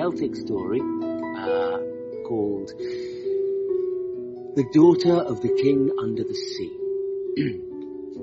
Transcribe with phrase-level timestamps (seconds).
[0.00, 1.78] Celtic story, uh,
[2.26, 2.72] called
[4.56, 7.60] The Daughter of the King Under the Sea.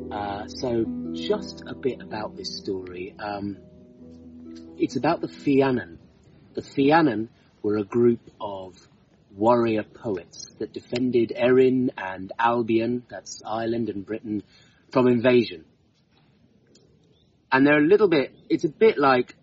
[0.12, 3.16] uh, so, just a bit about this story.
[3.20, 3.58] Um,
[4.80, 5.98] it's about the Fiannan.
[6.54, 7.30] The Fiannan
[7.62, 8.76] were a group of
[9.36, 14.44] warrior poets that defended Erin and Albion, that's Ireland and Britain,
[14.92, 15.66] from invasion.
[17.52, 19.36] And they're a little bit, it's a bit like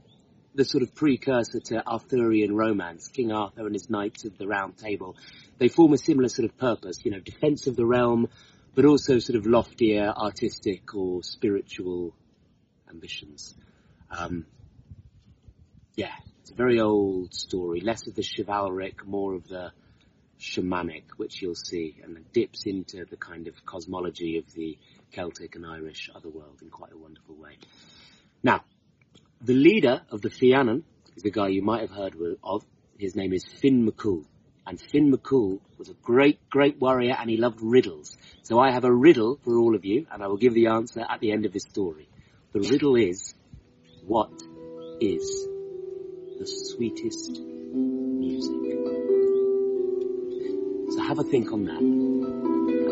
[0.55, 4.77] the sort of precursor to Arthurian romance, King Arthur and his knights of the Round
[4.77, 5.17] Table.
[5.59, 8.29] They form a similar sort of purpose, you know, defense of the realm,
[8.75, 12.15] but also sort of loftier artistic or spiritual
[12.89, 13.55] ambitions.
[14.11, 14.47] Um,
[15.97, 19.73] yeah, it's a very old story, less of the chivalric, more of the
[20.41, 24.79] shamanic, which you'll see, and it dips into the kind of cosmology of the
[25.13, 27.59] Celtic and Irish otherworld in quite a wonderful way.
[28.43, 28.65] Now,
[29.41, 30.83] the leader of the Fiannan
[31.17, 32.65] is the guy you might have heard of.
[32.99, 34.25] His name is Finn McCool.
[34.67, 38.17] And Finn McCool was a great, great warrior and he loved riddles.
[38.43, 41.05] So I have a riddle for all of you and I will give the answer
[41.09, 42.09] at the end of this story.
[42.53, 43.35] The riddle is,
[44.07, 44.31] what
[45.01, 45.49] is
[46.45, 47.41] the sweetest
[47.73, 48.53] music?
[50.93, 52.25] So have a think on that and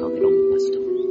[0.02, 1.02] I'll get on with my story.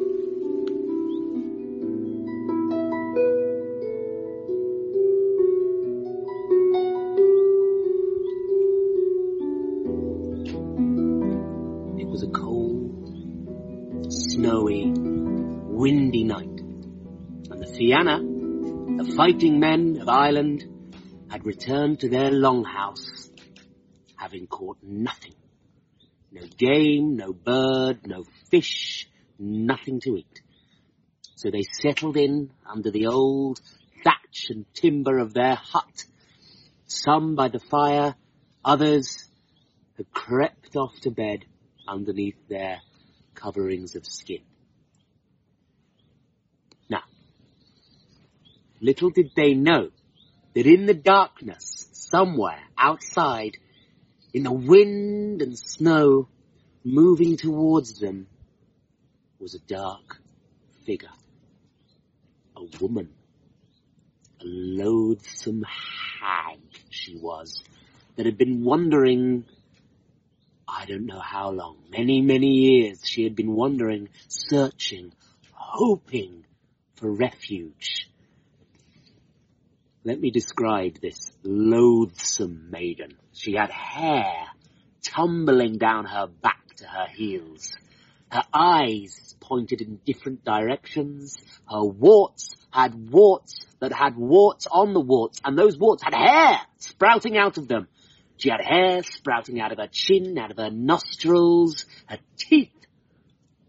[12.01, 16.59] It was a cold, snowy, windy night,
[17.51, 18.17] and the Fianna,
[19.03, 20.70] the fighting men of Ireland,
[21.31, 23.29] had returned to their longhouse,
[24.17, 25.33] having caught nothing.
[26.29, 29.07] No game, no bird, no fish,
[29.39, 30.41] nothing to eat.
[31.35, 33.61] So they settled in under the old
[34.03, 36.03] thatch and timber of their hut,
[36.85, 38.15] some by the fire,
[38.65, 39.23] others
[39.95, 41.45] had crept off to bed
[41.87, 42.81] underneath their
[43.35, 44.41] coverings of skin.
[46.89, 47.03] Now,
[48.81, 49.91] little did they know
[50.53, 53.57] that in the darkness, somewhere outside,
[54.33, 56.27] in the wind and snow,
[56.83, 58.27] moving towards them,
[59.39, 60.17] was a dark
[60.85, 61.09] figure.
[62.55, 63.09] A woman.
[64.39, 65.63] A loathsome
[66.19, 66.59] hag
[66.89, 67.63] she was,
[68.15, 69.45] that had been wandering
[70.73, 75.11] I don't know how long, many, many years she had been wandering, searching,
[75.51, 76.45] hoping
[76.95, 78.09] for refuge.
[80.03, 83.17] Let me describe this loathsome maiden.
[83.33, 84.47] She had hair
[85.03, 87.77] tumbling down her back to her heels.
[88.31, 91.37] Her eyes pointed in different directions.
[91.69, 96.61] Her warts had warts that had warts on the warts, and those warts had hair
[96.77, 97.87] sprouting out of them.
[98.37, 101.85] She had hair sprouting out of her chin, out of her nostrils.
[102.07, 102.73] Her teeth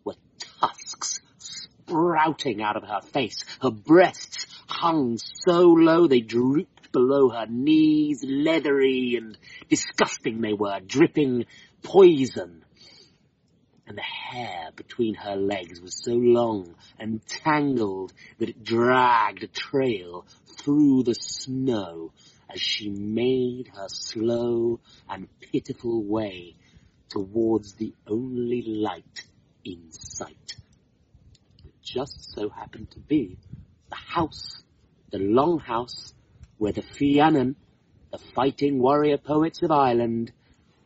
[0.02, 3.44] were tusks sprouting out of her face.
[3.60, 4.46] Her breasts
[4.82, 9.38] hung so low they drooped below her knees, leathery and
[9.68, 11.46] disgusting they were, dripping
[11.84, 12.64] poison.
[13.86, 19.46] And the hair between her legs was so long and tangled that it dragged a
[19.46, 20.26] trail
[20.58, 22.10] through the snow
[22.52, 26.56] as she made her slow and pitiful way
[27.08, 29.26] towards the only light
[29.64, 30.56] in sight.
[31.64, 33.38] It just so happened to be
[33.92, 34.61] the house,
[35.12, 36.14] the long house,
[36.56, 37.54] where the Fiannan,
[38.10, 40.32] the fighting warrior poets of Ireland,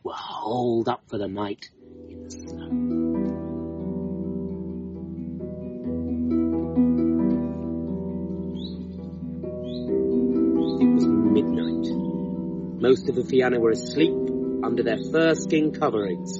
[0.03, 1.69] were holed up for the night
[2.09, 2.67] in the snow.
[10.81, 11.87] It was midnight.
[12.81, 14.13] Most of the Fianna were asleep
[14.61, 16.39] under their fur skin coverings.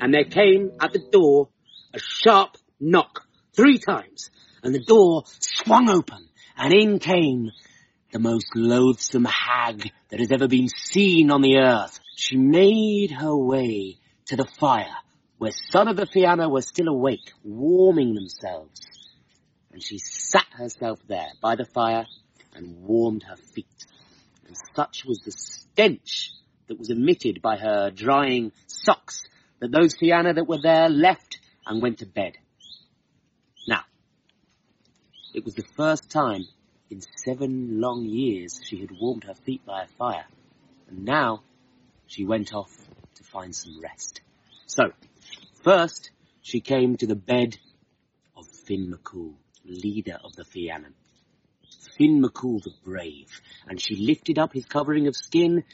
[0.00, 1.50] And there came at the door
[1.92, 4.30] a sharp knock three times,
[4.62, 7.50] and the door swung open, and in came
[8.12, 11.98] the most loathsome hag that has ever been seen on the earth.
[12.14, 13.96] She made her way
[14.26, 14.96] to the fire,
[15.38, 18.80] where some of the Fianna were still awake, warming themselves.
[19.72, 22.06] And she sat herself there by the fire
[22.54, 23.86] and warmed her feet.
[24.46, 26.32] And such was the stench
[26.68, 29.22] that was emitted by her drying socks
[29.60, 32.34] that those Fianna that were there left and went to bed.
[35.34, 36.44] It was the first time
[36.90, 40.26] In seven long years she had warmed her feet by a fire,
[40.88, 41.42] and now
[42.06, 42.70] she went off
[43.14, 44.20] to find some rest.
[44.66, 44.92] So,
[45.64, 46.10] first
[46.42, 47.56] she came to the bed
[48.36, 49.34] of Finn McCool,
[49.64, 50.92] leader of the Fiannan.
[51.96, 53.28] Finn McCool the brave,
[53.66, 55.64] and she lifted up his covering of skin.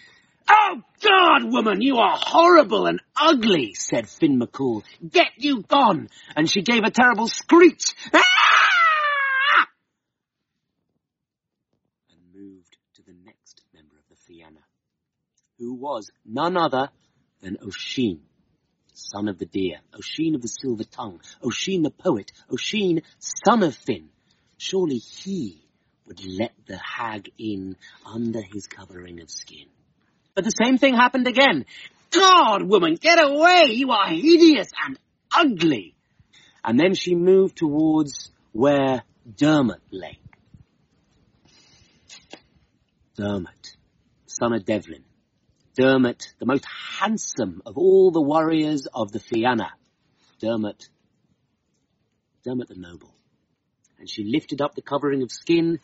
[0.49, 4.85] Oh God, woman, you are horrible and ugly, said Finn McCool.
[5.11, 6.09] Get you gone!
[6.37, 7.95] And she gave a terrible screech.
[8.15, 9.67] Ah!
[12.11, 14.61] And moved to the next member of the Fianna,
[15.59, 16.91] who was none other
[17.41, 18.21] than Oisin,
[18.95, 23.75] son of the deer, Oisin of the silver tongue, Oisin the poet, Oisin, son of
[23.75, 24.09] Finn.
[24.57, 25.63] Surely he
[26.07, 29.67] would let the hag in under his covering of skin.
[30.35, 31.67] But the same thing happened again.
[32.11, 33.67] God, woman, get away!
[33.71, 34.99] You are hideous and
[35.37, 35.95] ugly!
[36.65, 39.03] And then she moved towards where
[39.37, 40.19] Dermot lay.
[43.17, 43.77] Dermot,
[44.27, 45.05] son of Devlin.
[45.79, 46.67] Dermot, the most
[46.99, 49.71] handsome of all the warriors of the Fianna.
[50.41, 50.89] Dermot,
[52.45, 53.15] Dermot the noble.
[53.99, 55.79] And she lifted up the covering of skin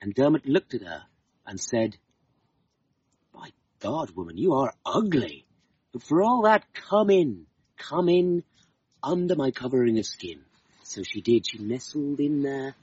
[0.00, 1.02] and Dermot looked at her
[1.46, 1.96] and said,
[3.32, 3.50] By
[3.80, 5.44] God, woman, you are ugly.
[5.92, 7.46] But for all that, come in,
[7.76, 8.44] come in
[9.02, 10.42] under my covering of skin.
[10.84, 11.46] So she did.
[11.48, 12.74] She nestled in there,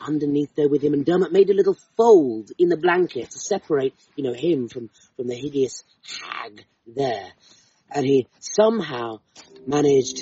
[0.00, 3.94] underneath there with him, and Dermot made a little fold in the blanket to separate,
[4.16, 5.84] you know, him from, from the hideous
[6.22, 7.32] hag there.
[7.90, 9.20] And he somehow
[9.66, 10.18] managed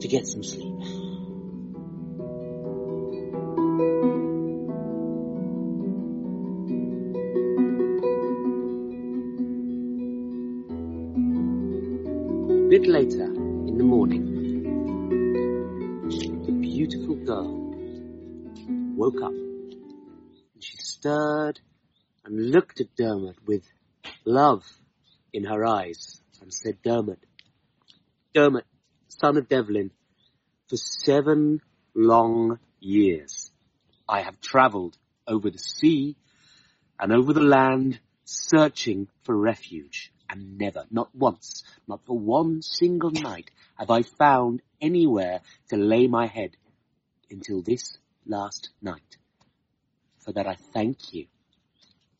[0.00, 0.74] to get some sleep.
[12.50, 13.31] A bit later,
[19.02, 19.32] woke up.
[20.60, 21.58] She stirred
[22.24, 23.64] and looked at Dermot with
[24.24, 24.64] love
[25.32, 27.18] in her eyes and said, Dermot,
[28.32, 28.64] Dermot,
[29.08, 29.90] son of Devlin,
[30.68, 31.60] for seven
[31.96, 33.50] long years
[34.08, 34.96] I have travelled
[35.26, 36.14] over the sea
[37.00, 43.10] and over the land searching for refuge and never, not once, not for one single
[43.10, 45.40] night, have I found anywhere
[45.70, 46.56] to lay my head
[47.28, 49.16] until this last night.
[50.24, 51.26] For that I thank you.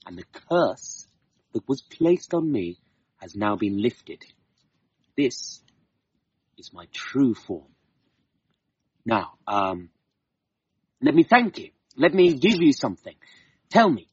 [0.07, 1.07] And the curse
[1.53, 2.79] that was placed on me
[3.19, 4.25] has now been lifted.
[5.17, 5.61] This
[6.59, 7.71] is my true form.
[9.05, 9.91] Now, um,
[11.01, 11.71] let me thank you.
[11.97, 13.15] Let me give you something.
[13.71, 14.09] Tell me,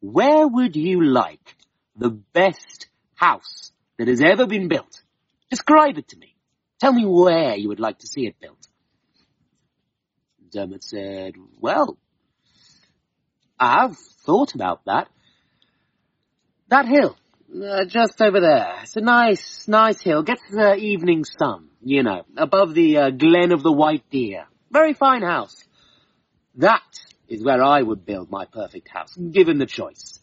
[0.00, 1.56] where would you like
[1.96, 5.02] the best house that has ever been built.
[5.50, 6.34] Describe it to me.
[6.80, 8.66] Tell me where you would like to see it built.
[10.52, 11.96] Dermot said, well,
[13.58, 15.08] I've thought about that.
[16.68, 17.16] That hill,
[17.54, 18.74] uh, just over there.
[18.82, 20.22] It's a nice, nice hill.
[20.22, 24.46] Gets the evening sun, you know, above the uh, Glen of the White Deer.
[24.70, 25.56] Very fine house.
[26.56, 26.82] That
[27.28, 30.20] is where I would build my perfect house, given the choice.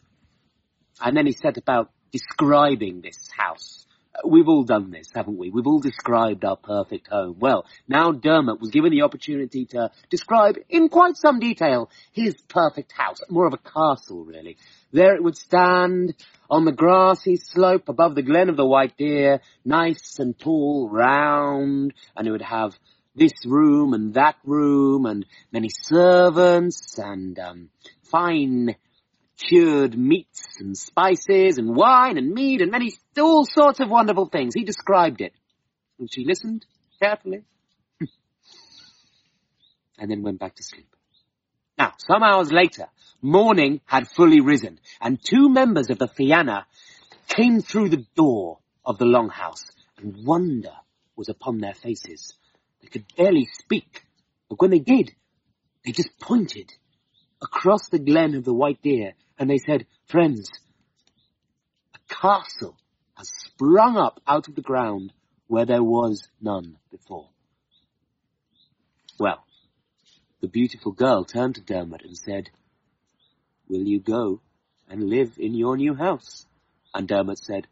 [1.00, 3.79] And then he set about describing this house.
[4.24, 5.50] We've all done this, haven't we?
[5.50, 7.36] We've all described our perfect home.
[7.38, 12.92] Well, now Dermot was given the opportunity to describe in quite some detail his perfect
[12.92, 14.56] house, more of a castle really.
[14.92, 16.14] There it would stand
[16.50, 21.94] on the grassy slope above the glen of the White Deer, nice and tall, round,
[22.16, 22.76] and it would have
[23.14, 27.70] this room and that room and many servants and um,
[28.02, 28.74] fine
[29.48, 34.54] cured meats and spices and wine and meat and many, all sorts of wonderful things.
[34.54, 35.32] He described it.
[35.98, 36.64] And she listened
[37.00, 37.42] carefully
[39.98, 40.86] and then went back to sleep.
[41.78, 42.86] Now, some hours later,
[43.22, 46.66] morning had fully risen and two members of the Fianna
[47.28, 49.64] came through the door of the longhouse
[49.98, 50.72] and wonder
[51.16, 52.34] was upon their faces.
[52.80, 54.04] They could barely speak,
[54.48, 55.12] but when they did,
[55.84, 56.72] they just pointed
[57.42, 60.50] across the glen of the White Deer and they said, friends,
[61.94, 62.76] a castle
[63.16, 65.14] has sprung up out of the ground
[65.46, 67.30] where there was none before.
[69.18, 69.42] Well,
[70.42, 72.50] the beautiful girl turned to Dermot and said,
[73.66, 74.42] Will you go
[74.88, 76.46] and live in your new house?
[76.94, 77.66] And Dermot said,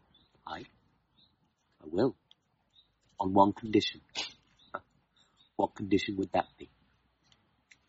[0.47, 0.61] I,
[1.81, 2.15] I will,
[3.19, 4.01] on one condition.
[5.55, 6.69] what condition would that be?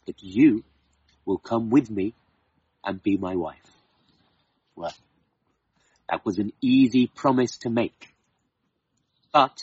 [0.07, 0.65] That you
[1.25, 2.15] will come with me
[2.85, 3.67] and be my wife.
[4.77, 4.95] Well,
[6.09, 8.15] that was an easy promise to make.
[9.33, 9.61] But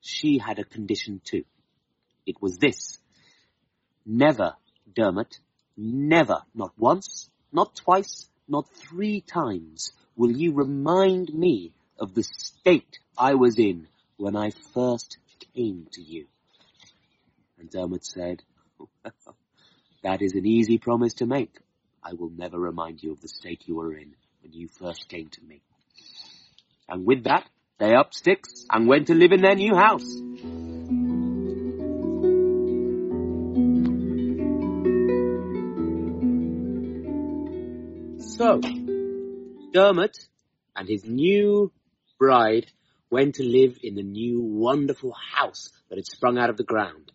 [0.00, 1.44] she had a condition too.
[2.26, 2.98] It was this.
[4.06, 4.54] Never,
[4.94, 5.38] Dermot,
[5.76, 12.98] never, not once, not twice, not three times will you remind me of the state
[13.16, 15.18] I was in when I first
[15.54, 16.26] came to you.
[17.58, 18.42] And Dermot said,
[20.02, 21.58] that is an easy promise to make.
[22.08, 25.28] I will never remind you of the state you were in when you first came
[25.28, 25.60] to me.
[26.88, 27.46] And with that,
[27.78, 30.08] they up sticks and went to live in their new house.
[38.36, 38.62] So,
[39.74, 40.16] Dermot
[40.74, 41.72] and his new
[42.18, 42.72] bride
[43.10, 47.07] went to live in the new wonderful house that had sprung out of the ground.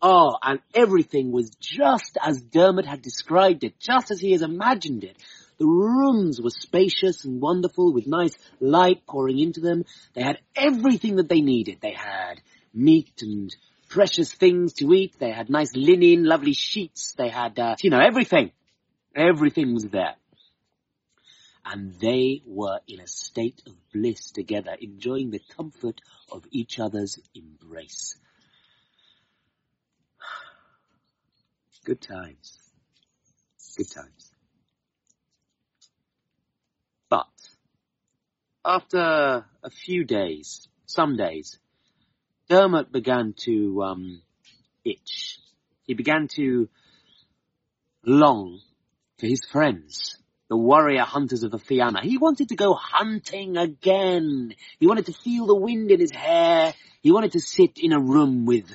[0.00, 5.02] Oh, and everything was just as Dermot had described it, just as he has imagined
[5.02, 5.16] it.
[5.58, 9.84] The rooms were spacious and wonderful with nice light pouring into them.
[10.14, 11.78] They had everything that they needed.
[11.80, 12.40] They had
[12.72, 13.54] meat and
[13.88, 15.16] precious things to eat.
[15.18, 17.14] They had nice linen, lovely sheets.
[17.14, 18.52] They had, uh, you know, everything.
[19.16, 20.14] Everything was there.
[21.64, 26.00] And they were in a state of bliss together, enjoying the comfort
[26.30, 28.16] of each other's embrace.
[31.88, 32.58] Good times.
[33.78, 34.30] Good times.
[37.08, 37.30] But
[38.62, 41.58] after a few days, some days,
[42.50, 44.20] Dermot began to um,
[44.84, 45.38] itch.
[45.84, 46.68] He began to
[48.04, 48.60] long
[49.18, 50.18] for his friends,
[50.50, 52.02] the warrior hunters of the Fianna.
[52.02, 54.54] He wanted to go hunting again.
[54.78, 56.74] He wanted to feel the wind in his hair.
[57.00, 58.70] He wanted to sit in a room with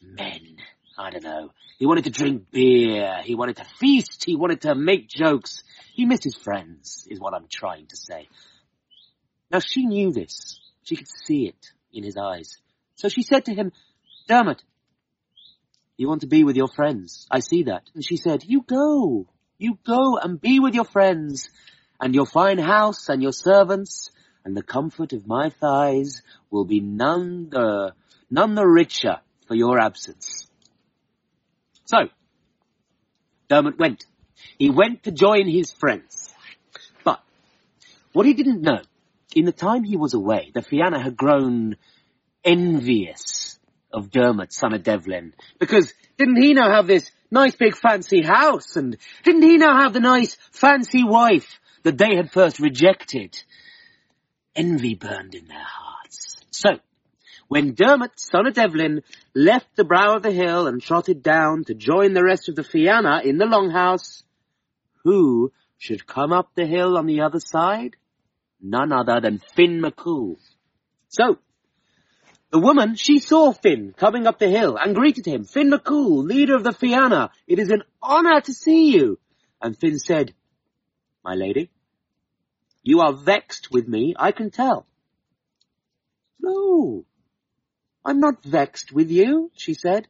[0.00, 0.56] men.
[0.98, 1.50] I don't know.
[1.78, 3.20] He wanted to drink beer.
[3.22, 4.24] He wanted to feast.
[4.24, 5.62] He wanted to make jokes.
[5.94, 8.28] He missed his friends, is what I'm trying to say.
[9.50, 10.58] Now she knew this.
[10.84, 12.56] She could see it in his eyes.
[12.94, 13.72] So she said to him,
[14.26, 14.62] Dermot,
[15.96, 17.26] you want to be with your friends.
[17.30, 17.82] I see that.
[17.94, 19.26] And she said, you go.
[19.58, 21.50] You go and be with your friends
[22.00, 24.10] and your fine house and your servants
[24.44, 27.92] and the comfort of my thighs will be none the,
[28.30, 30.45] none the richer for your absence.
[31.86, 32.08] So,
[33.48, 34.04] Dermot went.
[34.58, 36.34] He went to join his friends.
[37.04, 37.20] But,
[38.12, 38.80] what he didn't know,
[39.34, 41.76] in the time he was away, the Fianna had grown
[42.44, 43.58] envious
[43.92, 48.76] of Dermot, son of Devlin, because didn't he now have this nice big fancy house,
[48.76, 53.36] and didn't he now have the nice fancy wife that they had first rejected?
[54.54, 56.36] Envy burned in their hearts.
[56.50, 56.78] So,
[57.48, 59.02] when Dermot, son of Devlin,
[59.34, 62.64] left the brow of the hill and trotted down to join the rest of the
[62.64, 64.22] Fianna in the longhouse,
[65.04, 67.96] who should come up the hill on the other side?
[68.60, 70.36] None other than Finn McCool.
[71.08, 71.38] So,
[72.50, 75.44] the woman, she saw Finn coming up the hill and greeted him.
[75.44, 79.18] Finn McCool, leader of the Fianna, it is an honour to see you.
[79.60, 80.34] And Finn said,
[81.24, 81.70] My lady,
[82.82, 84.86] you are vexed with me, I can tell.
[86.40, 87.04] No,
[88.06, 90.06] I'm not vexed with you, she said.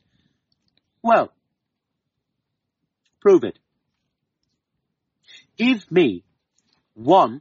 [1.02, 1.32] Well,
[3.22, 3.58] prove it.
[5.56, 6.22] Give me
[6.92, 7.40] one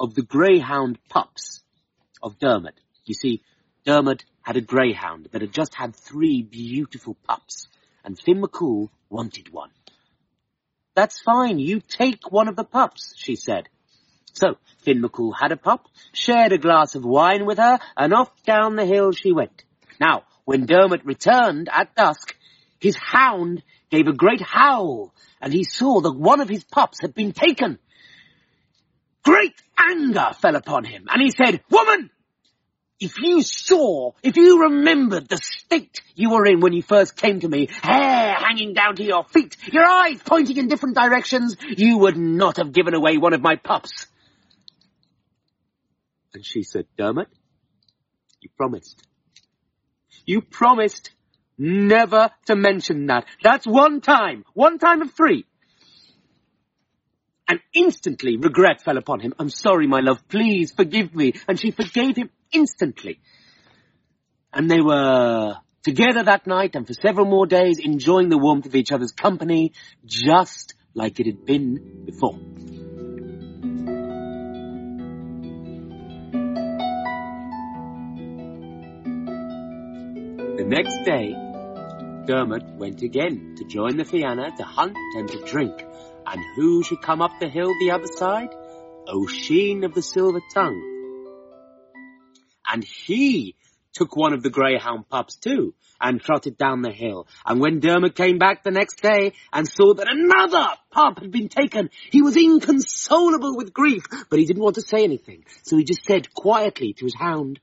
[0.00, 1.60] of the greyhound pups
[2.22, 2.80] of Dermot.
[3.04, 3.42] You see,
[3.84, 7.68] Dermot had a greyhound that had just had three beautiful pups,
[8.02, 9.70] and Finn McCool wanted one.
[10.94, 13.68] That's fine, you take one of the pups, she said.
[14.34, 18.30] So, Finn McCool had a pup, shared a glass of wine with her, and off
[18.44, 19.64] down the hill she went.
[20.00, 22.34] Now, when Dermot returned at dusk,
[22.80, 27.14] his hound gave a great howl, and he saw that one of his pups had
[27.14, 27.78] been taken.
[29.24, 32.10] Great anger fell upon him, and he said, Woman!
[33.00, 37.38] If you saw, if you remembered the state you were in when you first came
[37.40, 41.98] to me, hair hanging down to your feet, your eyes pointing in different directions, you
[41.98, 44.08] would not have given away one of my pups.
[46.34, 47.28] And she said, Dermot,
[48.40, 49.02] you promised.
[50.26, 51.10] You promised
[51.56, 53.24] never to mention that.
[53.42, 54.44] That's one time.
[54.54, 55.46] One time of three.
[57.48, 59.32] And instantly regret fell upon him.
[59.38, 60.28] I'm sorry, my love.
[60.28, 61.32] Please forgive me.
[61.48, 63.20] And she forgave him instantly.
[64.52, 68.74] And they were together that night and for several more days enjoying the warmth of
[68.74, 69.72] each other's company
[70.04, 72.38] just like it had been before.
[80.68, 81.34] Next day,
[82.26, 85.82] Dermot went again to join the Fianna to hunt and to drink.
[86.26, 88.50] And who should come up the hill the other side?
[89.08, 90.82] Oisin of the Silver Tongue.
[92.70, 93.56] And he
[93.94, 97.26] took one of the greyhound pups too and trotted down the hill.
[97.46, 101.48] And when Dermot came back the next day and saw that another pup had been
[101.48, 105.44] taken, he was inconsolable with grief, but he didn't want to say anything.
[105.62, 107.58] So he just said quietly to his hound,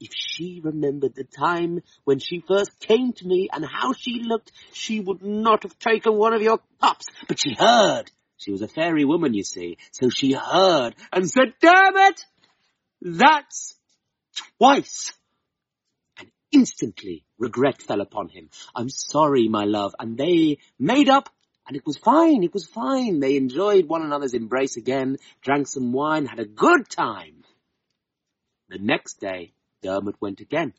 [0.00, 4.52] if she remembered the time when she first came to me and how she looked,
[4.72, 7.06] she would not have taken one of your pups.
[7.28, 8.10] But she heard.
[8.36, 9.78] She was a fairy woman, you see.
[9.92, 12.24] So she heard and said, damn it!
[13.00, 13.76] That's
[14.58, 15.12] twice.
[16.18, 18.50] And instantly regret fell upon him.
[18.74, 19.94] I'm sorry, my love.
[19.98, 21.30] And they made up
[21.66, 22.44] and it was fine.
[22.44, 23.20] It was fine.
[23.20, 27.42] They enjoyed one another's embrace again, drank some wine, had a good time.
[28.68, 29.52] The next day,
[29.86, 30.74] Dermot went again.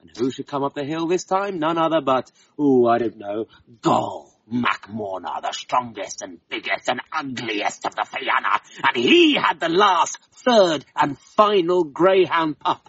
[0.00, 1.60] And who should come up the hill this time?
[1.60, 3.46] None other but, oh, I don't know,
[3.80, 8.60] Goll MacMorna, the strongest and biggest and ugliest of the Fianna.
[8.82, 12.88] And he had the last, third and final greyhound pup.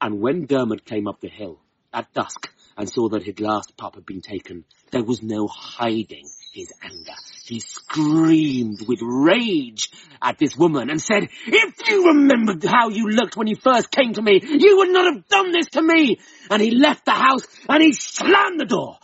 [0.00, 1.60] And when Dermot came up the hill
[1.92, 6.28] at dusk and saw that his last pup had been taken, there was no hiding
[6.56, 7.12] his anger.
[7.44, 9.90] He screamed with rage
[10.22, 14.14] at this woman and said, If you remembered how you looked when you first came
[14.14, 16.18] to me, you would not have done this to me.
[16.50, 18.96] And he left the house and he slammed the door.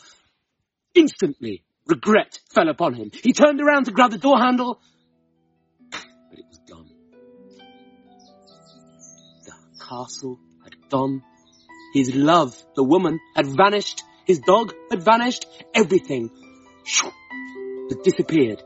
[0.95, 3.11] Instantly, regret fell upon him.
[3.13, 4.81] He turned around to grab the door handle,
[5.91, 6.91] but it was gone.
[9.45, 11.23] The castle had gone.
[11.93, 14.03] His love, the woman, had vanished.
[14.25, 15.47] His dog had vanished.
[15.75, 16.31] Everything
[17.89, 18.63] had disappeared.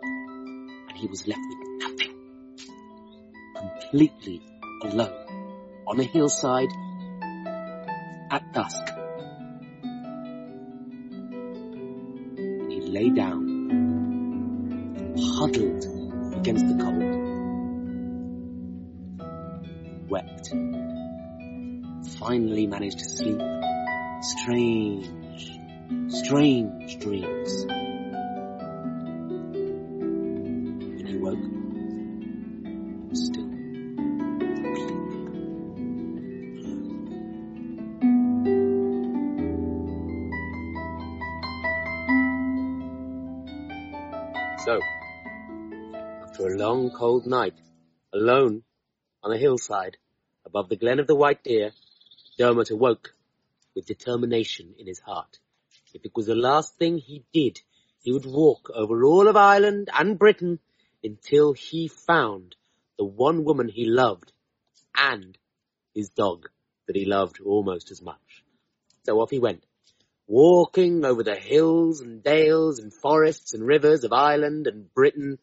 [0.89, 2.15] And he was left with nothing.
[3.57, 4.43] Completely
[4.83, 5.27] alone.
[5.87, 6.69] On a hillside.
[8.31, 8.83] At dusk.
[12.39, 13.55] And he lay down.
[15.39, 15.85] Huddled
[16.37, 17.27] against the cold.
[20.11, 20.55] Wept.
[22.19, 23.41] Finally managed to sleep.
[24.23, 25.09] Strange,
[26.09, 27.67] strange dreams.
[46.77, 47.55] Long cold night,
[48.13, 48.63] alone
[49.23, 49.97] on a hillside
[50.45, 51.71] above the glen of the White Deer,
[52.37, 53.15] Dermot awoke
[53.75, 55.39] with determination in his heart.
[55.95, 57.61] If it was the last thing he did,
[58.03, 60.59] he would walk over all of Ireland and Britain
[61.03, 62.57] until he found
[62.99, 64.33] the one woman he loved
[64.95, 65.39] and
[65.95, 66.47] his dog
[66.87, 68.45] that he loved almost as much.
[69.05, 69.65] So off he went
[70.27, 75.39] walking over the hills and dales and forests and rivers of Ireland and Britain,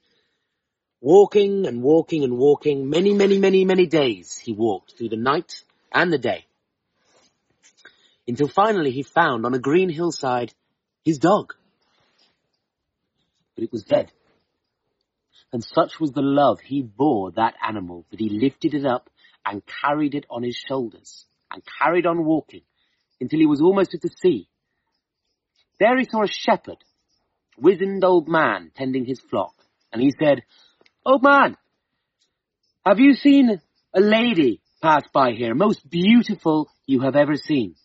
[1.03, 5.63] walking and walking and walking, many, many, many, many days he walked through the night
[5.91, 6.45] and the day,
[8.27, 10.53] until finally he found on a green hillside
[11.03, 11.53] his dog.
[13.55, 14.11] But it was dead.
[15.51, 19.09] And such was the love he bore that animal that he lifted it up
[19.45, 22.63] and carried it on his shoulders and carried on walking
[23.21, 24.47] until he was almost at the sea
[25.83, 26.77] there he saw a shepherd,
[27.57, 29.53] wizened old man, tending his flock,
[29.91, 30.43] and he said,
[31.05, 31.57] Old man,
[32.85, 33.59] have you seen
[33.93, 37.75] a lady pass by here, most beautiful you have ever seen?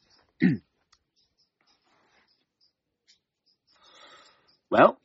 [4.70, 5.00] well,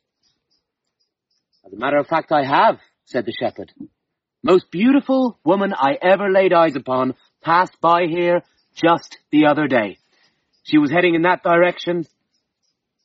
[1.66, 3.72] as a matter of fact, I have, said the shepherd.
[4.44, 8.42] Most beautiful woman I ever laid eyes upon passed by here
[8.76, 9.98] just the other day.
[10.62, 12.06] She was heading in that direction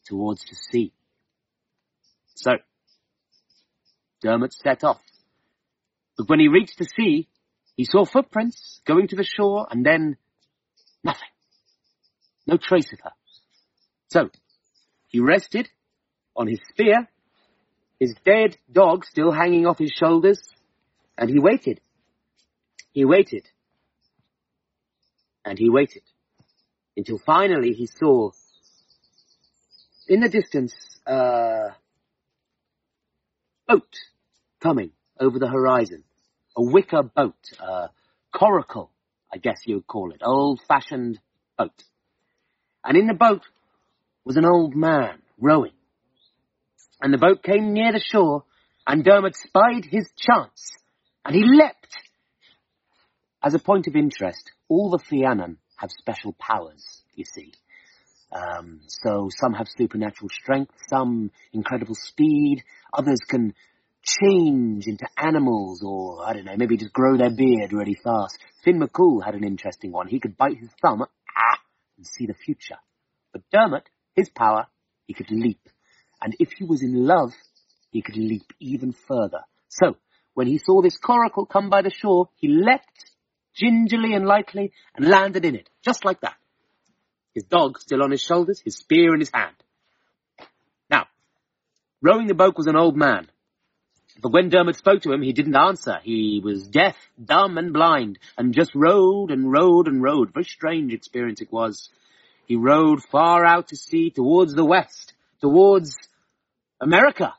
[0.05, 0.91] towards the sea.
[2.35, 2.57] So,
[4.21, 5.01] Dermot set off.
[6.17, 7.27] But when he reached the sea,
[7.75, 10.17] he saw footprints going to the shore and then
[11.03, 11.29] nothing.
[12.45, 13.11] No trace of her.
[14.09, 14.29] So,
[15.07, 15.69] he rested
[16.35, 17.07] on his spear,
[17.99, 20.41] his dead dog still hanging off his shoulders,
[21.17, 21.79] and he waited.
[22.91, 23.47] He waited.
[25.45, 26.03] And he waited.
[26.97, 28.31] Until finally he saw
[30.07, 30.73] in the distance,
[31.05, 31.69] uh,
[33.69, 33.95] boat
[34.61, 36.03] coming over the horizon.
[36.57, 37.89] A wicker boat, a
[38.33, 38.89] coracle,
[39.31, 41.19] I guess you'd call it, old-fashioned
[41.57, 41.83] boat.
[42.83, 43.43] And in the boat
[44.25, 45.73] was an old man rowing.
[47.01, 48.43] And the boat came near the shore,
[48.87, 50.71] and Dermot spied his chance,
[51.23, 51.95] and he leapt.
[53.41, 57.53] As a point of interest, all the Fiannan have special powers, you see.
[58.31, 62.63] Um, so some have supernatural strength, some incredible speed,
[62.93, 63.53] others can
[64.03, 68.37] change into animals or, I don't know, maybe just grow their beard really fast.
[68.63, 70.07] Finn McCool had an interesting one.
[70.07, 72.77] He could bite his thumb and see the future.
[73.33, 74.67] But Dermot, his power,
[75.05, 75.61] he could leap.
[76.21, 77.31] And if he was in love,
[77.91, 79.41] he could leap even further.
[79.69, 79.97] So,
[80.33, 83.11] when he saw this coracle come by the shore, he leapt
[83.55, 86.35] gingerly and lightly and landed in it, just like that.
[87.33, 89.55] His dog still on his shoulders, his spear in his hand.
[90.89, 91.07] Now,
[92.01, 93.29] rowing the boat was an old man.
[94.21, 95.99] But when Dermot spoke to him, he didn't answer.
[96.03, 100.33] He was deaf, dumb, and blind, and just rowed and rowed and rowed.
[100.33, 101.89] Very strange experience it was.
[102.45, 105.95] He rowed far out to sea, towards the west, towards
[106.81, 107.33] America.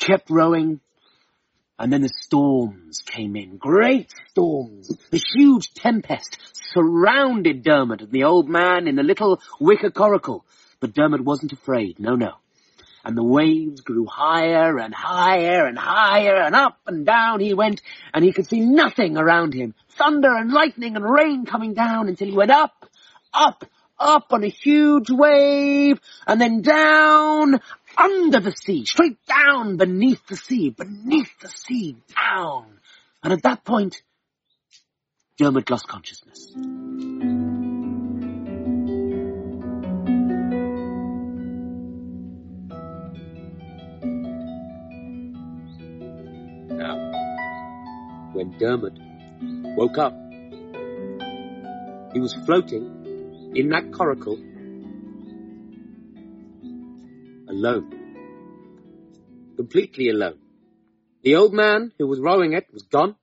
[0.00, 0.80] Kept rowing,
[1.78, 3.56] and then the storms came in.
[3.56, 4.88] Great storms.
[5.10, 6.38] The huge tempest
[6.72, 10.44] surrounded Dermot and the old man in the little wicker coracle.
[10.80, 11.98] But Dermot wasn't afraid.
[11.98, 12.34] No, no
[13.04, 17.82] and the waves grew higher and higher and higher and up and down he went
[18.14, 19.74] and he could see nothing around him.
[19.90, 22.88] Thunder and lightning and rain coming down until he went up,
[23.32, 23.64] up,
[23.98, 27.60] up on a huge wave and then down
[27.96, 32.66] under the sea, straight down beneath the sea, beneath the sea, down.
[33.22, 34.02] And at that point,
[35.38, 36.52] Dermot lost consciousness.
[46.70, 46.96] Now,
[48.32, 48.98] when Dermot
[49.76, 50.14] woke up.
[52.12, 54.38] He was floating in that coracle
[57.54, 59.52] alone.
[59.56, 60.38] Completely alone.
[61.22, 63.16] The old man who was rowing it was gone.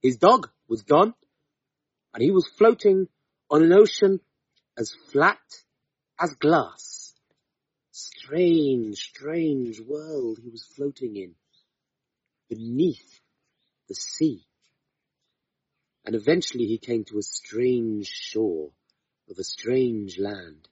[0.00, 1.14] His dog was gone.
[2.14, 3.08] And he was floating
[3.50, 4.20] on an ocean
[4.78, 5.38] as flat
[6.18, 7.14] as glass.
[7.92, 11.34] Strange, strange world he was floating in.
[12.48, 13.20] Beneath
[13.88, 14.44] the sea.
[16.04, 18.70] And eventually he came to a strange shore
[19.28, 20.66] of a strange land.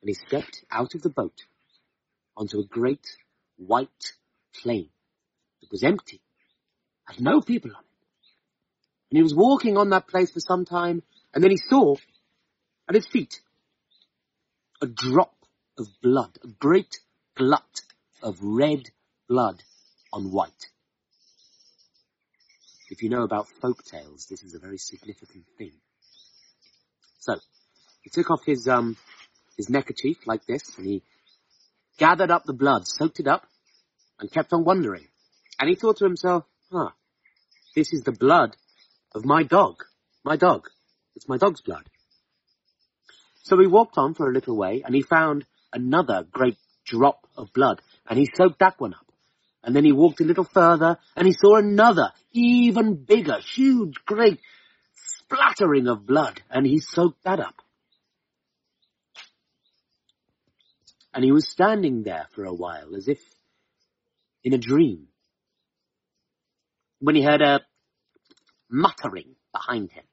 [0.00, 1.44] And he stepped out of the boat
[2.36, 3.06] onto a great
[3.56, 4.12] white
[4.62, 4.88] plain
[5.60, 6.20] that was empty,
[7.04, 7.92] had no people on it.
[9.10, 11.02] And he was walking on that place for some time,
[11.34, 11.96] and then he saw
[12.88, 13.40] at his feet
[14.80, 15.34] a drop
[15.78, 16.98] of blood, a great
[17.36, 17.80] glut
[18.22, 18.90] of red
[19.28, 19.62] blood
[20.12, 20.50] on white.
[22.90, 25.72] If you know about folk tales, this is a very significant thing.
[27.20, 27.36] So,
[28.02, 28.96] he took off his, um,
[29.56, 31.02] his neckerchief like this, and he
[32.02, 33.46] gathered up the blood, soaked it up,
[34.18, 35.06] and kept on wondering.
[35.60, 36.88] And he thought to himself, huh,
[37.76, 38.56] this is the blood
[39.14, 39.76] of my dog.
[40.24, 40.68] My dog.
[41.14, 41.84] It's my dog's blood.
[43.44, 47.52] So he walked on for a little way, and he found another great drop of
[47.52, 49.06] blood, and he soaked that one up.
[49.62, 54.40] And then he walked a little further and he saw another, even bigger, huge, great
[54.96, 57.61] splattering of blood and he soaked that up.
[61.14, 63.20] And he was standing there for a while as if
[64.44, 65.08] in a dream
[67.00, 67.60] when he heard a
[68.70, 70.04] muttering behind him.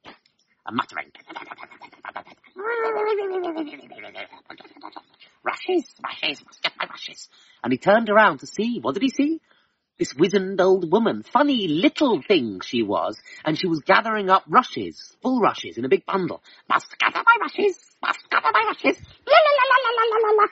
[0.68, 1.12] A muttering.
[5.44, 7.30] Rushes, rushes, must get my rushes.
[7.64, 9.40] And he turned around to see, what did he see?
[10.00, 15.18] This wizened old woman, funny little thing she was, and she was gathering up rushes,
[15.22, 16.42] full rushes, in a big bundle.
[16.70, 20.32] Must gather my rushes, must gather my rushes, la la la la la la la
[20.40, 20.48] la.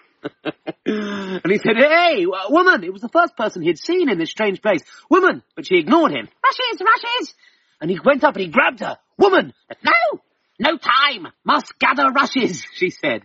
[1.43, 2.83] and he said, hey, woman!
[2.83, 4.83] It was the first person he'd seen in this strange place.
[5.10, 5.41] Woman!
[5.55, 6.27] But she ignored him.
[6.43, 7.33] Rushes, rushes!
[7.79, 8.97] And he went up and he grabbed her.
[9.17, 9.53] Woman!
[9.81, 10.19] No!
[10.60, 11.27] No time!
[11.45, 13.21] Must gather rushes, she said.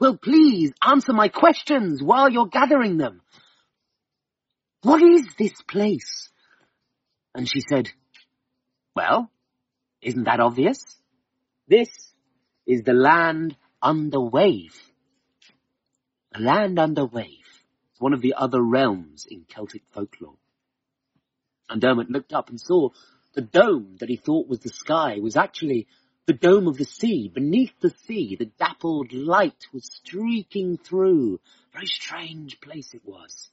[0.00, 3.20] Well, please answer my questions while you're gathering them.
[4.82, 6.28] What is this place?
[7.34, 7.88] And she said,
[8.94, 9.30] well,
[10.00, 10.84] isn't that obvious?
[11.66, 11.88] This
[12.66, 14.80] is the land under wave.
[16.32, 17.46] The land under wave.
[17.90, 20.36] It's one of the other realms in Celtic folklore.
[21.68, 22.90] And Dermot looked up and saw
[23.34, 25.86] the dome that he thought was the sky was actually
[26.26, 27.30] the dome of the sea.
[27.32, 31.40] Beneath the sea, the dappled light was streaking through.
[31.72, 33.50] Very strange place it was.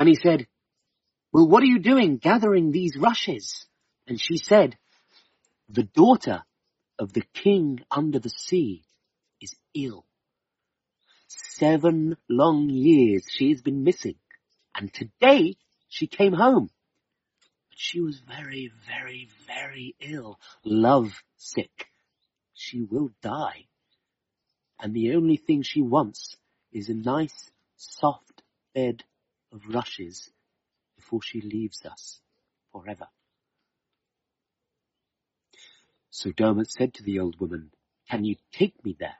[0.00, 0.46] And he said,
[1.30, 3.66] well, what are you doing gathering these rushes?
[4.06, 4.78] And she said,
[5.68, 6.42] the daughter
[6.98, 8.82] of the king under the sea
[9.42, 10.06] is ill.
[11.28, 14.14] Seven long years she has been missing.
[14.74, 15.56] And today
[15.90, 16.70] she came home.
[17.68, 20.40] But she was very, very, very ill.
[20.64, 21.88] Love sick.
[22.54, 23.66] She will die.
[24.80, 26.38] And the only thing she wants
[26.72, 28.42] is a nice, soft
[28.74, 29.04] bed
[29.52, 30.30] of rushes
[30.96, 32.20] before she leaves us
[32.72, 33.06] forever.
[36.10, 37.70] So Dermot said to the old woman,
[38.10, 39.16] Can you take me there?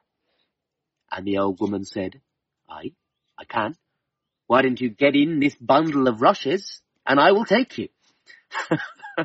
[1.11, 2.21] And the old woman said,
[2.69, 2.93] I,
[3.39, 3.77] I can.
[4.47, 7.89] Why don't you get in this bundle of rushes and I will take you?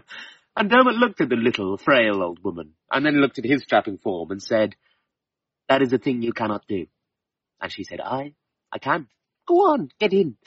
[0.56, 3.98] and Dermot looked at the little, frail old woman and then looked at his strapping
[3.98, 4.76] form and said,
[5.68, 6.88] that is a thing you cannot do.
[7.62, 8.34] And she said, I,
[8.72, 9.08] I can.
[9.48, 10.38] Go on, get in.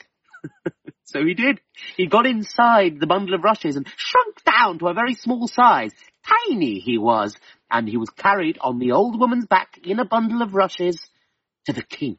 [1.05, 1.59] so he did.
[1.97, 5.91] He got inside the bundle of rushes and shrunk down to a very small size.
[6.49, 7.35] Tiny he was,
[7.71, 11.09] and he was carried on the old woman's back in a bundle of rushes
[11.65, 12.17] to the king.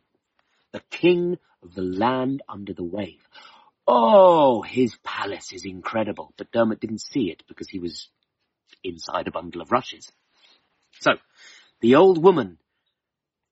[0.72, 3.26] The king of the land under the wave.
[3.86, 8.08] Oh, his palace is incredible, but Dermot didn't see it because he was
[8.84, 10.10] inside a bundle of rushes.
[11.00, 11.12] So,
[11.80, 12.58] the old woman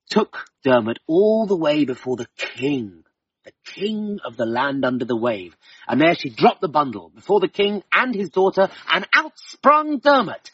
[0.09, 3.03] took Dermot all the way before the king,
[3.49, 5.55] the king of the land under the wave.
[5.87, 9.99] And there she dropped the bundle before the king and his daughter, and out sprung
[9.99, 10.51] Dermot.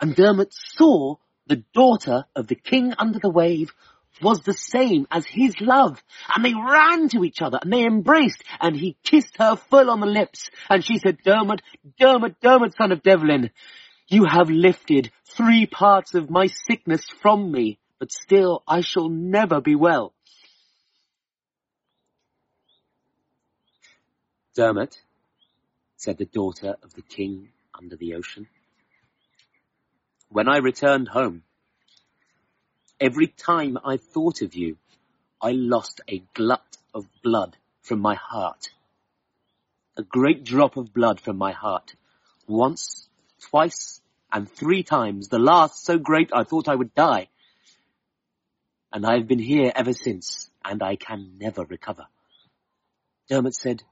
[0.00, 1.16] And Dermot saw
[1.46, 3.72] the daughter of the king under the wave
[4.20, 6.02] was the same as his love.
[6.34, 10.00] And they ran to each other and they embraced and he kissed her full on
[10.00, 10.50] the lips.
[10.68, 11.62] And she said, Dermot,
[11.98, 13.50] Dermot, Dermot, son of Devlin,
[14.08, 19.60] you have lifted three parts of my sickness from me but still I shall never
[19.60, 20.12] be well.
[24.54, 25.00] Dermot,
[25.96, 28.46] said the daughter of the king under the ocean,
[30.28, 31.42] when I returned home,
[33.00, 34.76] every time I thought of you,
[35.40, 38.70] I lost a glut of blood from my heart.
[39.96, 41.94] A great drop of blood from my heart.
[42.46, 43.08] Once,
[43.40, 44.00] twice,
[44.32, 47.28] and three times, the last so great I thought I would die
[48.92, 52.06] and I have been here ever since, and I can never recover.
[53.28, 53.82] Dermot said,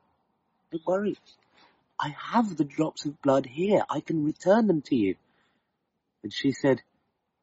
[0.71, 1.17] Don't worry.
[1.99, 3.83] I have the drops of blood here.
[3.91, 5.17] I can return them to you.
[6.23, 6.83] And she said,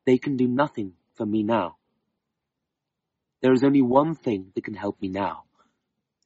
[0.05, 1.77] They can do nothing for me now.
[3.41, 5.43] There is only one thing that can help me now.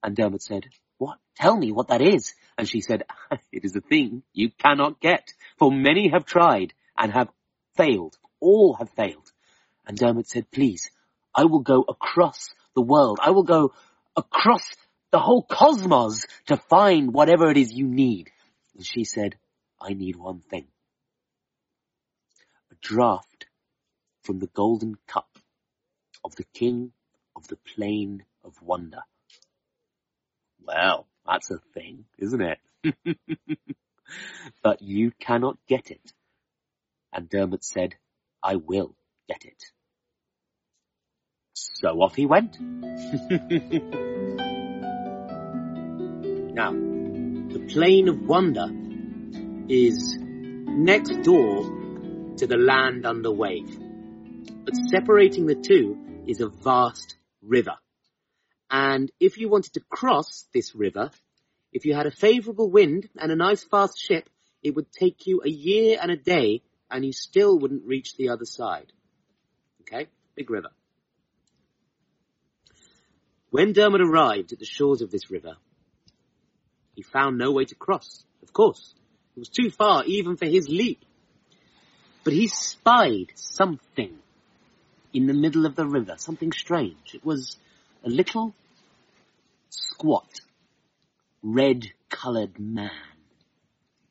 [0.03, 1.17] And Dermot said, What?
[1.35, 2.33] Tell me what that is.
[2.57, 3.03] And she said,
[3.51, 7.29] It is a thing you cannot get, for many have tried and have
[7.75, 8.17] failed.
[8.39, 9.31] All have failed.
[9.85, 10.89] And Dermot said, Please,
[11.33, 13.19] I will go across the world.
[13.21, 13.73] I will go
[14.15, 14.63] across
[15.11, 18.31] the whole cosmos to find whatever it is you need.
[18.75, 19.35] And she said,
[19.79, 20.67] I need one thing.
[22.71, 23.45] A draught
[24.23, 25.27] from the golden cup
[26.23, 26.93] of the king
[27.35, 29.01] of the plain of wonder.
[30.65, 32.59] Well, that's a thing, isn't it?
[34.63, 36.13] but you cannot get it.
[37.13, 37.95] And Dermot said,
[38.41, 38.95] I will
[39.27, 39.61] get it.
[41.53, 42.57] So off he went.
[46.53, 48.67] now, the Plain of Wonder
[49.69, 51.63] is next door
[52.37, 53.79] to the land under wave.
[54.65, 57.75] But separating the two is a vast river.
[58.69, 61.11] And if you wanted to cross this river,
[61.71, 64.29] if you had a favourable wind and a nice fast ship,
[64.61, 68.29] it would take you a year and a day and you still wouldn't reach the
[68.29, 68.91] other side.
[69.81, 70.07] Okay?
[70.35, 70.69] Big river.
[73.51, 75.55] When Dermot arrived at the shores of this river,
[76.95, 78.93] he found no way to cross, of course.
[79.35, 81.03] It was too far even for his leap.
[82.23, 84.19] But he spied something
[85.13, 87.15] in the middle of the river, something strange.
[87.15, 87.57] It was
[88.03, 88.53] a little
[89.69, 90.29] squat,
[91.41, 92.91] red-coloured man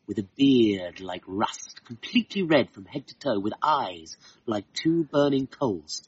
[0.06, 5.04] with a beard like rust, completely red from head to toe, with eyes like two
[5.04, 6.02] burning coals.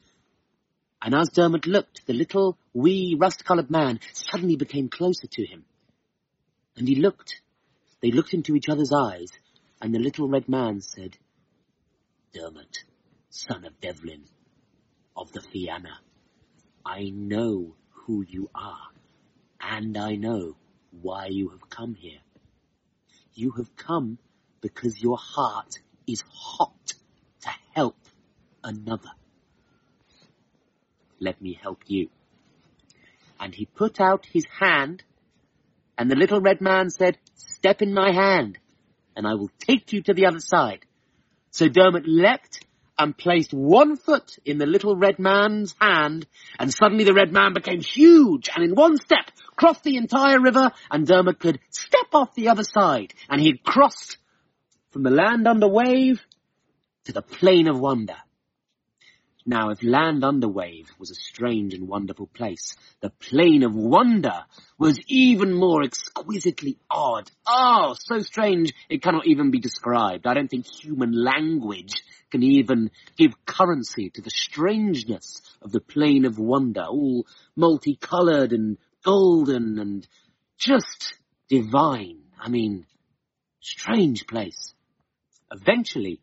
[1.01, 5.65] And as Dermot looked, the little, wee, rust-coloured man suddenly became closer to him.
[6.77, 7.41] And he looked.
[8.01, 9.29] They looked into each other's eyes,
[9.81, 11.17] and the little red man said,
[12.33, 12.85] Dermot,
[13.31, 14.25] son of Devlin,
[15.17, 16.01] of the Fianna,
[16.85, 18.89] I know who you are,
[19.61, 20.57] and I know
[20.91, 22.21] why you have come here.
[23.35, 24.19] You have come
[24.61, 26.95] because your heart is hot
[27.43, 27.97] to help
[28.65, 29.11] another
[31.23, 32.09] let me help you.
[33.39, 35.05] And he put out his hand,
[35.99, 38.59] and the little red man said, step in my hand,
[39.17, 40.85] and I will take you to the other side.
[41.51, 42.65] So Dermot leapt
[42.99, 46.27] and placed one foot in the little red man's hand,
[46.59, 50.73] and suddenly the red man became huge, and in one step crossed the entire river,
[50.91, 54.19] and Dermot could step off the other side, and he had crossed
[54.91, 56.21] from the land under wave
[57.05, 58.17] to the plain of wonder.
[59.45, 64.45] Now, if Land under wave was a strange and wonderful place, the Plain of Wonder
[64.79, 67.29] was even more exquisitely odd.
[67.47, 70.27] Oh, so strange it cannot even be described.
[70.29, 76.25] I don't think human language can even give currency to the strangeness of the Plain
[76.25, 77.27] of Wonder, all
[77.57, 80.07] multicolored and golden and
[80.57, 81.15] just
[81.49, 82.21] divine.
[82.41, 82.87] I mean,
[83.61, 84.73] strange place.
[85.51, 86.21] Eventually,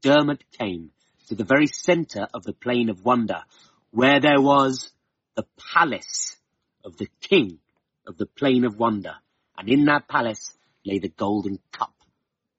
[0.00, 0.90] Dermot came
[1.30, 3.44] to the very center of the plain of wonder,
[3.92, 4.90] where there was
[5.36, 6.36] the palace
[6.84, 7.60] of the king
[8.04, 9.14] of the plain of wonder.
[9.56, 10.52] And in that palace
[10.84, 11.94] lay the golden cup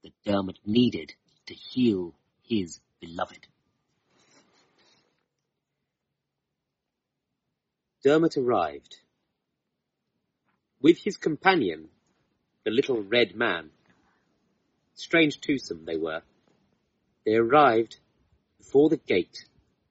[0.04, 1.14] that Dermot needed
[1.48, 3.46] to heal his beloved.
[8.06, 9.00] Dermot arrived.
[10.82, 11.90] With his companion,
[12.64, 13.72] the little red man.
[14.96, 16.22] Strange twosome they were.
[17.26, 17.98] They arrived
[18.62, 19.46] before the gate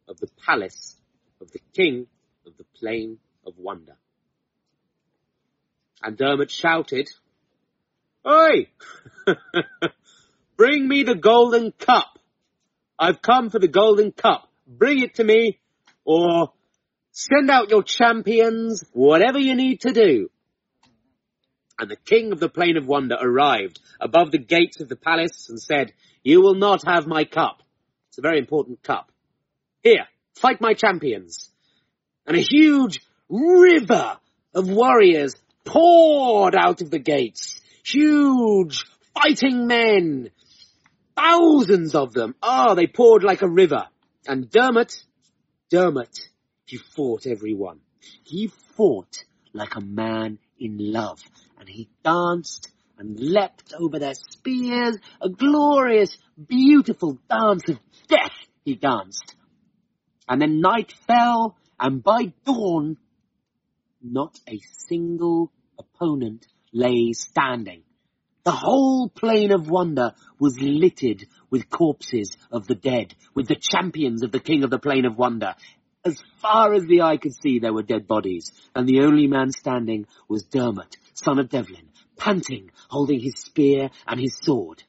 [0.09, 0.97] of the palace
[1.41, 2.07] of the king
[2.47, 3.97] of the plain of wonder.
[6.03, 7.11] And Dermot shouted,
[8.27, 8.69] Oi!
[10.57, 12.19] Bring me the golden cup!
[12.97, 14.49] I've come for the golden cup.
[14.69, 15.59] Bring it to me,
[16.05, 16.53] or
[17.11, 20.31] send out your champions, whatever you need to do.
[21.77, 25.49] And the king of the plain of wonder arrived above the gates of the palace
[25.49, 27.63] and said, You will not have my cup.
[28.21, 29.11] A very important cup.
[29.83, 31.51] Here, fight my champions.
[32.27, 34.19] And a huge river
[34.55, 37.63] of warriors poured out of the gates.
[37.83, 40.29] Huge fighting men.
[41.17, 42.35] Thousands of them.
[42.43, 43.87] Ah, oh, they poured like a river.
[44.27, 45.03] And Dermot,
[45.71, 46.29] Dermot,
[46.67, 47.81] he fought everyone.
[48.25, 51.23] He fought like a man in love.
[51.59, 58.75] And he danced and leapt over their spears, a glorious, beautiful dance of death he
[58.75, 59.35] danced.
[60.29, 62.99] And then night fell, and by dawn,
[64.03, 67.83] not a single opponent lay standing.
[68.45, 74.23] The whole plain of wonder was littered with corpses of the dead, with the champions
[74.23, 75.55] of the king of the plain of wonder.
[76.05, 79.51] As far as the eye could see, there were dead bodies, and the only man
[79.53, 81.90] standing was Dermot, son of Devlin,
[82.21, 84.83] panting, holding his spear and his sword,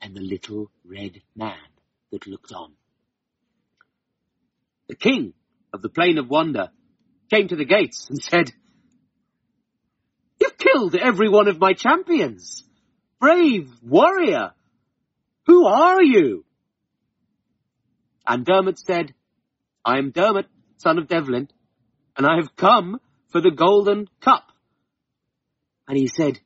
[0.00, 1.58] and the little red man
[2.10, 2.72] that looked on.
[4.88, 5.34] The king
[5.74, 6.70] of the plain of wonder
[7.30, 8.52] came to the gates and said,
[10.40, 12.64] You've killed every one of my champions.
[13.20, 14.52] Brave warrior,
[15.46, 16.44] who are you?
[18.26, 19.14] And Dermot said,
[19.84, 21.48] I am Dermot, son of Devlin,
[22.16, 24.52] and I have come for the golden cup.
[25.88, 26.38] And he said,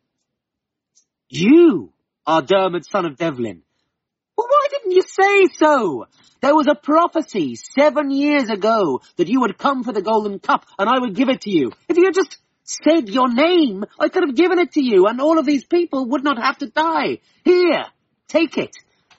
[1.35, 1.95] You
[2.27, 3.62] are Dermot, son of Devlin,
[4.37, 6.05] well, why didn't you say so?
[6.42, 10.66] There was a prophecy seven years ago that you would come for the golden cup
[10.79, 11.73] and I would give it to you.
[11.88, 15.23] If you had just said your name, I could have given it to you and
[15.23, 17.21] all of these people would not have to die.
[17.47, 17.87] Here,
[18.29, 18.77] take it.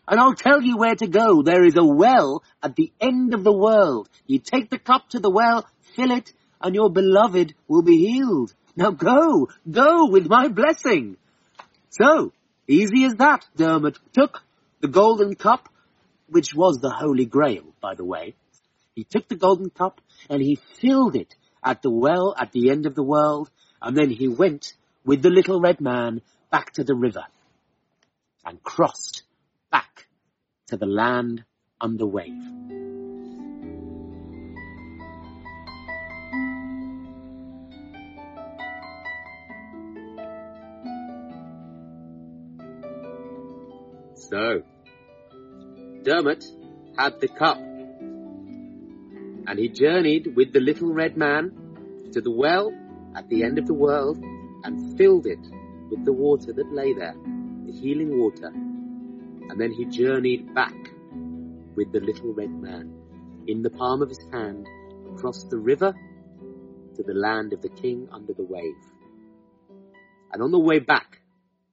[0.07, 1.41] And I'll tell you where to go.
[1.41, 4.07] There is a well at the end of the world.
[4.27, 8.53] You take the cup to the well, fill it, and your beloved will be healed.
[8.75, 11.17] Now go, go with my blessing.
[11.93, 12.33] So,
[12.67, 14.41] easy as that, Dermot took
[14.81, 15.69] the golden cup,
[16.27, 18.33] which was the Holy Grail, by the way.
[18.95, 22.87] He took the golden cup and he filled it at the well at the end
[22.87, 24.73] of the world, and then he went
[25.05, 27.25] with the little red man back to the river
[28.43, 29.21] and crossed
[29.71, 30.07] back
[30.69, 31.43] to the land
[31.79, 33.12] under wave.
[44.33, 44.63] So,
[46.01, 46.43] Dermot
[46.97, 47.57] had the cup,
[49.45, 51.51] and he journeyed with the little red man
[52.13, 52.73] to the well
[53.15, 54.17] at the end of the world
[54.63, 55.45] and filled it
[55.91, 57.13] with the water that lay there,
[57.67, 58.47] the healing water.
[58.47, 60.73] And then he journeyed back
[61.75, 62.91] with the little red man
[63.45, 64.67] in the palm of his hand
[65.13, 65.93] across the river
[66.95, 68.81] to the land of the king under the wave.
[70.31, 71.21] And on the way back,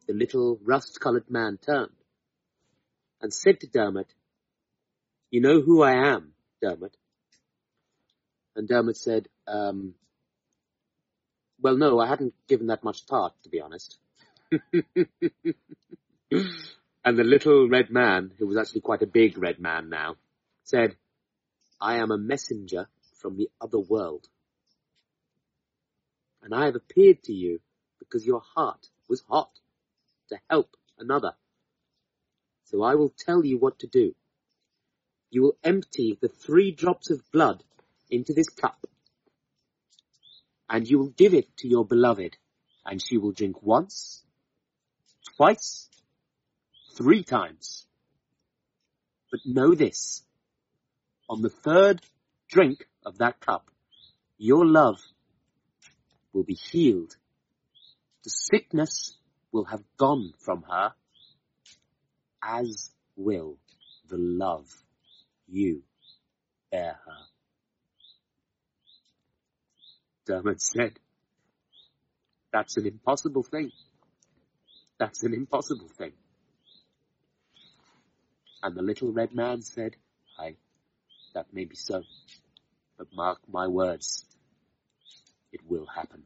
[0.06, 1.92] the little rust-colored man turned
[3.20, 4.12] and said to Dermot,
[5.30, 6.96] you know who I am, Dermot?
[8.56, 9.94] And Dermot said, um,
[11.60, 13.98] well, no, I hadn't given that much thought, to be honest.
[14.50, 14.78] and
[16.30, 20.16] the little red man, who was actually quite a big red man now,
[20.64, 20.96] said,
[21.80, 22.88] I am a messenger
[23.18, 24.26] from the other world.
[26.42, 27.60] And I have appeared to you
[27.98, 29.50] because your heart was hot
[30.30, 31.34] to help another.
[32.70, 34.14] So I will tell you what to do.
[35.30, 37.62] you will empty the three drops of blood
[38.10, 38.84] into this cup,
[40.68, 42.36] and you will give it to your beloved,
[42.84, 44.24] and she will drink once,
[45.36, 45.88] twice,
[46.96, 47.86] three times.
[49.30, 50.24] But know this,
[51.28, 52.00] on the third
[52.48, 53.70] drink of that cup,
[54.36, 55.00] your love
[56.32, 57.16] will be healed.
[58.24, 59.16] The sickness
[59.52, 60.92] will have gone from her,
[62.42, 63.58] as will
[64.08, 64.68] the love
[65.46, 65.82] you
[66.70, 67.16] bear her.
[70.26, 70.98] Dermot said,
[72.52, 73.70] that's an impossible thing.
[74.98, 76.12] That's an impossible thing.
[78.62, 79.96] And the little red man said,
[80.38, 80.56] Aye,
[81.34, 82.02] that may be so,
[82.98, 84.24] but mark my words,
[85.52, 86.24] it will happen.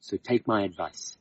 [0.00, 1.16] So take my advice.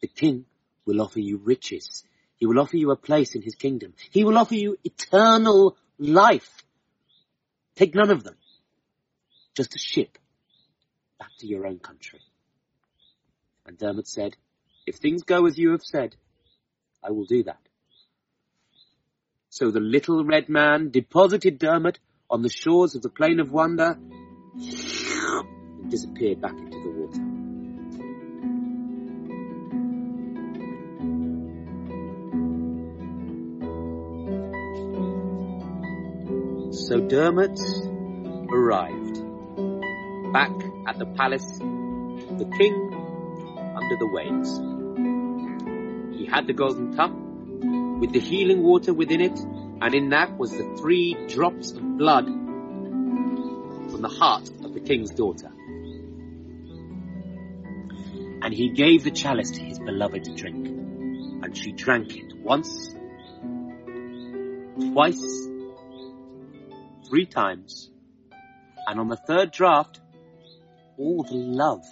[0.00, 0.46] The king
[0.88, 2.02] will offer you riches.
[2.36, 3.92] He will offer you a place in his kingdom.
[4.10, 6.64] He will offer you eternal life.
[7.76, 8.36] Take none of them.
[9.54, 10.16] Just a ship
[11.18, 12.20] back to your own country.
[13.66, 14.36] And Dermot said,
[14.86, 16.16] if things go as you have said,
[17.04, 17.60] I will do that.
[19.50, 21.98] So the little red man deposited Dermot
[22.30, 23.98] on the shores of the plain of wonder
[24.54, 26.77] and disappeared back into
[36.88, 37.60] So Dermot
[38.50, 39.16] arrived
[40.32, 40.52] back
[40.86, 42.74] at the palace of the king
[43.76, 44.58] under the waves.
[46.18, 47.12] He had the golden cup
[48.00, 52.24] with the healing water within it, and in that was the three drops of blood
[52.24, 55.52] from the heart of the king's daughter.
[58.40, 62.94] And he gave the chalice to his beloved to drink, and she drank it once,
[64.90, 65.48] twice,
[67.08, 67.90] three times,
[68.86, 69.98] and on the third draught,
[70.98, 71.84] all the love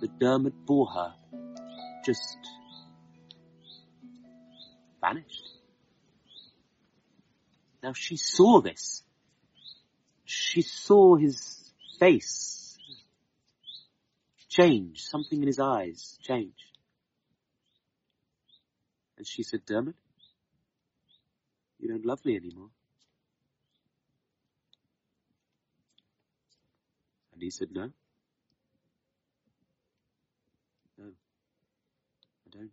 [0.00, 1.14] that Dermot bore her
[2.04, 2.38] just
[5.00, 5.48] vanished.
[7.82, 9.02] Now she saw this.
[10.24, 12.78] She saw his face
[14.48, 16.54] change, something in his eyes change.
[19.16, 19.96] And she said, Dermot,
[21.78, 22.70] you don't love me anymore.
[27.40, 27.90] He said, no.
[30.98, 32.70] No, I don't.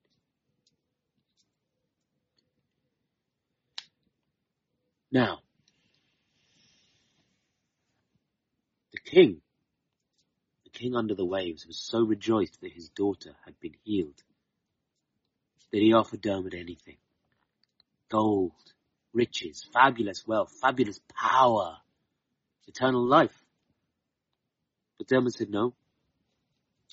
[5.12, 5.40] Now,
[8.92, 9.42] the king,
[10.66, 14.22] the king under the waves, was so rejoiced that his daughter had been healed
[15.72, 16.98] that he offered Dermot anything.
[18.10, 18.52] Gold,
[19.14, 21.78] riches, fabulous wealth, fabulous power,
[22.68, 23.44] eternal life.
[24.98, 25.74] But Dermot said, no,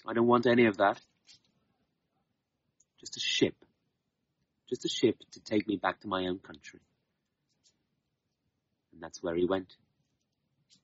[0.07, 1.01] I don't want any of that.
[3.01, 3.55] Just a ship.
[4.69, 6.81] Just a ship to take me back to my own country.
[8.93, 9.75] And that's where he went,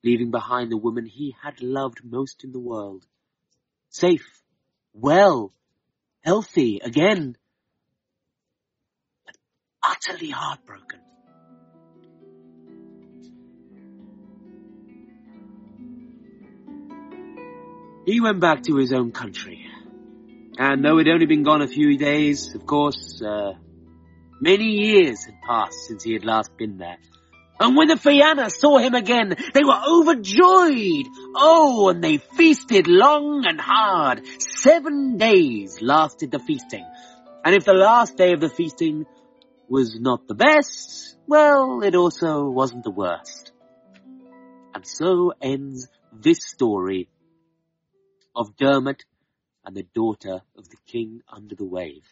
[0.03, 3.05] leaving behind the woman he had loved most in the world.
[3.89, 4.41] Safe,
[4.93, 5.51] well,
[6.21, 7.37] healthy again,
[9.25, 9.37] but
[9.83, 10.99] utterly heartbroken.
[18.05, 19.65] He went back to his own country.
[20.57, 23.53] And though he'd only been gone a few days, of course, uh,
[24.39, 26.97] many years had passed since he had last been there.
[27.59, 31.05] And when the Fianna saw him again, they were overjoyed.
[31.35, 34.23] Oh, and they feasted long and hard.
[34.39, 36.85] Seven days lasted the feasting.
[37.45, 39.05] And if the last day of the feasting
[39.69, 43.51] was not the best, well, it also wasn't the worst.
[44.73, 47.09] And so ends this story
[48.35, 49.03] of Dermot
[49.65, 52.03] and the daughter of the king under the wave.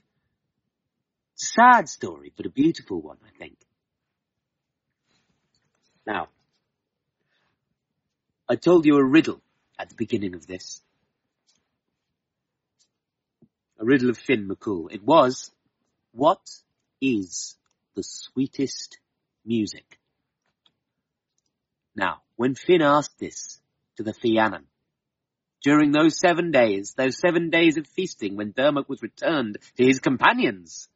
[1.33, 3.57] It's a sad story, but a beautiful one, I think.
[6.05, 6.27] Now,
[8.47, 9.41] I told you a riddle
[9.77, 10.81] at the beginning of this.
[13.79, 14.91] A riddle of Finn McCool.
[14.91, 15.51] It was,
[16.11, 16.41] what
[17.01, 17.55] is
[17.95, 18.97] the sweetest
[19.45, 19.99] music?
[21.95, 23.59] Now, when Finn asked this
[23.97, 24.61] to the Fianna,
[25.63, 29.99] during those seven days, those seven days of feasting when Dermot was returned to his
[29.99, 30.87] companions.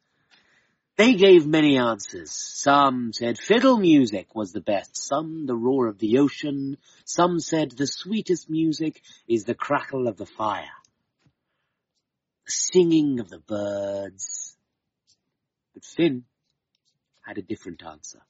[0.96, 2.30] They gave many answers.
[2.30, 7.72] Some said fiddle music was the best, some the roar of the ocean, some said
[7.72, 10.70] the sweetest music is the crackle of the fire,
[12.46, 14.56] the singing of the birds.
[15.74, 16.24] But Finn
[17.26, 18.20] had a different answer.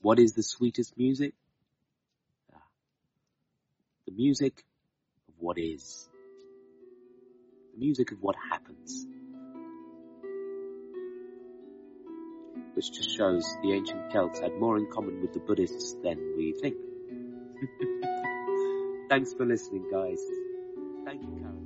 [0.00, 1.34] What is the sweetest music?
[2.54, 2.62] Ah,
[4.06, 4.64] the music
[5.40, 6.08] what is.
[7.74, 9.06] The music of what happens.
[12.74, 16.52] Which just shows the ancient Celts had more in common with the Buddhists than we
[16.60, 16.76] think.
[19.08, 20.20] Thanks for listening, guys.
[21.04, 21.59] Thank you.